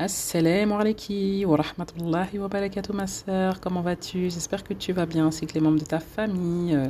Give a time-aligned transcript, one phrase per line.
[0.00, 4.30] Assalamu alaikum wa rahmatullahi wa barakatuh ma soeur, comment vas-tu?
[4.30, 6.72] J'espère que tu vas bien ainsi que les membres de ta famille.
[6.72, 6.86] Euh,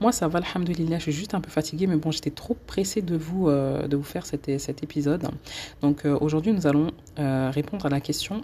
[0.00, 3.00] moi ça va, alhamdoulilah, je suis juste un peu fatiguée mais bon j'étais trop pressée
[3.00, 5.28] de vous, euh, faire cet, cet épisode.
[5.82, 8.40] Donc euh, aujourd'hui nous allons répondre à la question,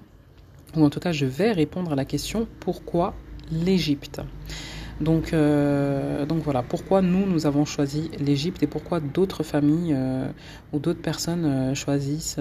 [0.76, 3.14] ou en tout cas je vais répondre à la question pourquoi
[3.50, 4.20] l'Égypte?
[5.00, 10.28] Donc, euh, donc voilà, pourquoi nous, nous avons choisi l'Égypte et pourquoi d'autres familles euh,
[10.72, 12.38] ou d'autres personnes euh, choisissent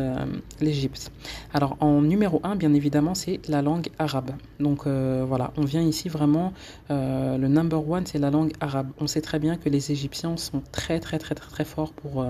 [0.62, 1.12] l'Égypte.
[1.54, 4.32] Alors en numéro un, bien évidemment, c'est la langue arabe.
[4.60, 6.54] Donc voilà, on vient ici vraiment,
[6.90, 8.90] le number one, c'est la langue arabe.
[9.00, 12.26] On sait très bien que les Égyptiens sont très très très très très forts pour,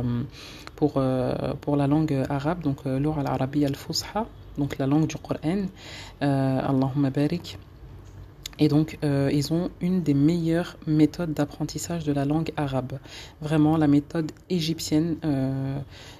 [0.75, 1.01] pour,
[1.61, 4.25] pour la langue arabe, donc l'or al-arabi al-fusha,
[4.57, 5.67] donc la langue du Coran.
[6.21, 7.57] Allahumma barik.
[8.59, 12.99] Et donc, euh, ils ont une des meilleures méthodes d'apprentissage de la langue arabe.
[13.41, 15.79] Vraiment, la méthode égyptienne, euh,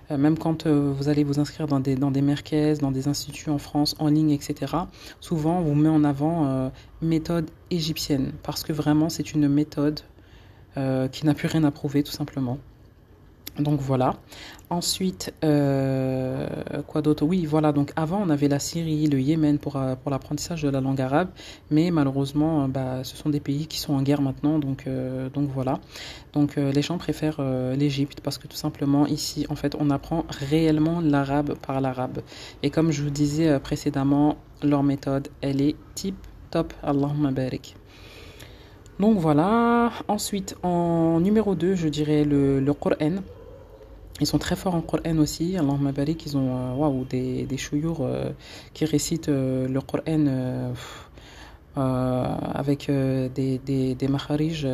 [0.09, 3.95] euh, même quand vous allez vous inscrire dans des, dans dans des instituts en France,
[3.99, 4.73] en ligne, etc.,
[5.19, 10.01] souvent, on vous met en avant méthode égyptienne, parce que vraiment, c'est une méthode
[11.11, 12.57] qui n'a plus rien à prouver, tout simplement.
[13.59, 14.15] Donc voilà.
[14.69, 16.47] Ensuite, euh,
[16.87, 17.23] quoi d'autre?
[17.23, 17.71] Oui, voilà.
[17.71, 21.29] Donc avant, on avait la Syrie, le Yémen pour, euh, l'apprentissage de la langue arabe,
[21.69, 24.87] mais malheureusement, euh, bah, ce sont des pays qui sont en guerre maintenant, donc,
[25.33, 25.79] donc voilà.
[26.33, 27.41] Donc les gens préfèrent
[27.77, 32.21] l'Égypte parce que tout simplement ici, en fait, on apprend réellement l'arabe par l'arabe.
[32.63, 36.15] Et comme je vous disais précédemment, leur méthode, elle est tip
[36.49, 36.73] top.
[36.81, 37.75] Allahumma barik.
[38.99, 39.91] Donc voilà.
[40.07, 43.21] Ensuite, en numéro 2, je dirais le, le Coran.
[44.21, 45.57] Ils sont très forts en Coran aussi.
[45.57, 48.29] Allah barik, ils ont euh, waouh, des, des chouyours euh,
[48.73, 50.73] qui récitent euh, le Coran
[51.75, 54.67] avec des, des, des makharij,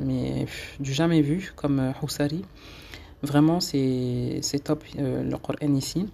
[0.00, 0.44] mais
[0.78, 2.44] du jamais vu, comme Houssari.
[3.22, 6.06] Vraiment, c'est top le Coran ici.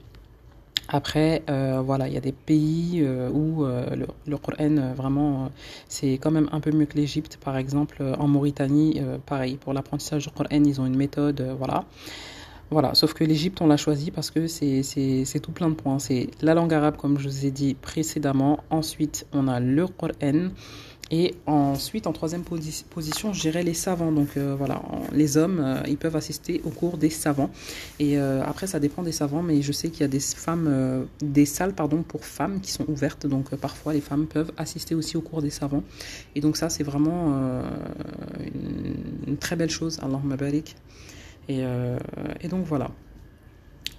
[0.87, 5.51] Après, voilà, il y a des pays où le, le, Coran, vraiment,
[5.89, 7.37] c'est quand même un peu mieux que l'Égypte.
[7.45, 11.85] Par exemple, en Mauritanie, pareil, pour l'apprentissage du Coran, ils ont une méthode, voilà.
[12.71, 15.99] Voilà, sauf que l'Égypte, on l'a choisi parce que c'est tout plein de points.
[15.99, 18.61] C'est la langue arabe, comme je vous ai dit précédemment.
[18.71, 20.51] Ensuite, on a le Coran.
[21.11, 24.11] Et ensuite, en troisième position, je dirais les savants.
[24.11, 24.81] Donc euh, voilà,
[25.13, 27.51] les hommes, euh, ils peuvent assister au cours des savants.
[27.99, 31.07] Et euh, après, ça dépend des savants, mais je sais qu'il y a des femmes,
[31.21, 33.27] des salles pardon pour femmes qui sont ouvertes.
[33.27, 35.85] Donc parfois, les femmes peuvent assister aussi au cours des savants.
[36.35, 37.63] Et donc ça, c'est vraiment
[38.41, 38.97] une,
[39.27, 39.99] une, très belle chose.
[40.03, 40.75] Allahumma barik.
[41.51, 41.99] Euh,
[42.41, 42.91] et, donc voilà.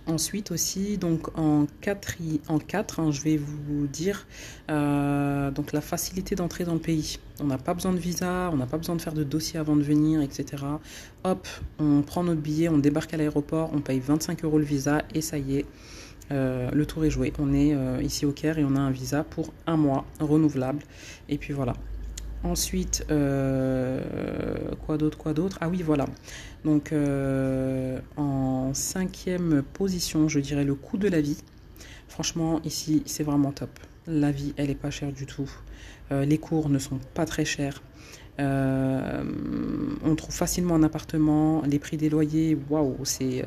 [0.08, 2.18] Ensuite aussi, donc en 4,
[2.48, 4.28] en 4 hein, je vais vous dire
[4.70, 7.18] euh, donc la facilité d'entrer dans le pays.
[7.40, 9.76] On n'a pas besoin de visa, on n'a pas besoin de faire de dossier avant
[9.76, 10.64] de venir, etc.
[11.24, 11.48] Hop,
[11.80, 15.22] on prend notre billet, on débarque à l'aéroport, on paye 25 euros le visa et
[15.22, 15.66] ça y est,
[16.32, 17.34] euh, le tour est joué.
[17.40, 20.84] On est ici au Caire et on a un visa pour un mois renouvelable.
[21.30, 21.74] Et puis voilà.
[22.46, 24.00] Ensuite, euh,
[24.86, 25.58] quoi d'autre, quoi d'autre?
[25.62, 26.06] Ah oui, voilà.
[26.64, 31.38] Donc, euh, en cinquième position, je dirais le coût de la vie.
[32.08, 33.72] Franchement, ici, c'est vraiment top.
[34.06, 35.50] La vie, elle est pas chère du tout.
[36.12, 37.82] Euh, les cours ne sont pas très chers.
[38.38, 41.64] on trouve facilement un appartement.
[41.66, 43.44] Les prix des loyers, waouh, c'est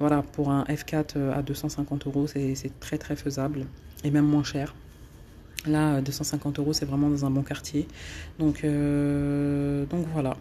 [0.00, 3.66] voilà pour un F4 à 250 euros, c'est très très faisable
[4.04, 4.74] et même moins cher.
[5.66, 7.86] Là, 250 euros, c'est vraiment dans un bon quartier.
[8.38, 10.36] Donc, euh, donc voilà.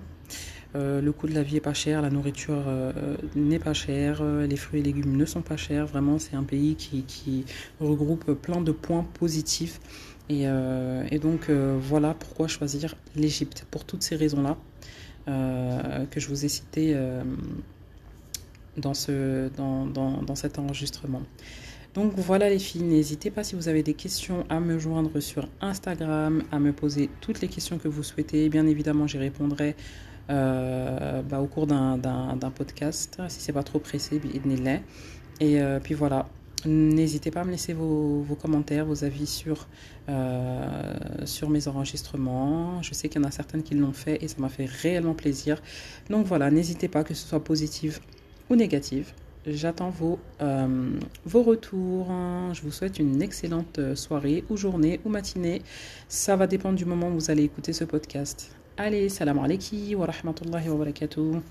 [0.75, 2.91] Euh, le coût de la vie est pas cher, la nourriture euh,
[3.35, 5.85] n'est pas chère, les fruits et légumes ne sont pas chers.
[5.85, 7.45] Vraiment, c'est un pays qui,
[7.79, 9.79] regroupe plein de points positifs.
[10.29, 10.45] Et,
[11.19, 13.65] donc, voilà pourquoi choisir l'Égypte.
[13.69, 14.57] Pour toutes ces raisons-là
[15.27, 16.97] que je vous ai citées
[18.77, 21.21] dans, ce, dans, dans cet enregistrement.
[21.93, 25.47] Donc voilà les filles, n'hésitez pas si vous avez des questions à me joindre sur
[25.61, 28.49] Instagram, à me poser toutes les questions que vous souhaitez.
[28.49, 29.75] Bien évidemment, j'y répondrai
[30.31, 34.19] euh, bah, au cours d'un podcast, si c'est pas trop pressé,
[35.39, 36.27] Et euh, puis voilà,
[36.65, 39.67] n'hésitez pas à me laisser vos, commentaires, vos avis sur,
[40.09, 40.95] euh,
[41.25, 42.81] sur mes enregistrements.
[42.81, 45.13] Je sais qu'il y en a certaines qui l'ont fait et ça m'a fait réellement
[45.13, 45.61] plaisir.
[46.09, 48.01] Donc voilà, n'hésitez pas que ce soit positif
[48.49, 49.13] ou négatif.
[49.45, 52.07] J'attends vos, euh, vos retours.
[52.53, 55.61] Je vous souhaite une excellente euh, soirée ou journée ou matinée.
[56.07, 58.55] Ça va dépendre du moment où vous allez écouter ce podcast.
[58.77, 61.41] Allez, salam alaikum wa rahmatullahi wa barakatuh.